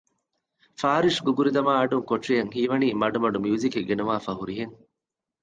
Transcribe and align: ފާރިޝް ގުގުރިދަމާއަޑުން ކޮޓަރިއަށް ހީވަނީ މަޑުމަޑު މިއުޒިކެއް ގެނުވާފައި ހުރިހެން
ފާރިޝް 0.79 1.21
ގުގުރިދަމާއަޑުން 1.25 2.07
ކޮޓަރިއަށް 2.09 2.53
ހީވަނީ 2.55 2.87
މަޑުމަޑު 3.01 3.37
މިއުޒިކެއް 3.43 3.87
ގެނުވާފައި 3.89 4.37
ހުރިހެން 4.39 4.73